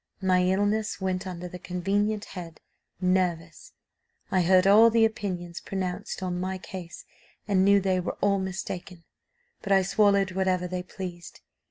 My 0.23 0.43
illness 0.45 0.99
went 0.99 1.27
under 1.27 1.47
the 1.47 1.59
convenient 1.59 2.25
head 2.25 2.59
'nervous.' 3.01 3.73
I 4.31 4.41
heard 4.41 4.65
all 4.65 4.89
the 4.89 5.05
opinions 5.05 5.61
pronounced 5.61 6.23
on 6.23 6.39
my 6.39 6.57
case, 6.57 7.05
and 7.47 7.63
knew 7.63 7.79
they 7.79 7.99
were 7.99 8.17
all 8.19 8.39
mistaken, 8.39 9.03
but 9.61 9.71
I 9.71 9.83
swallowed 9.83 10.31
whatever 10.31 10.67
they 10.67 10.81
pleased. 10.81 11.41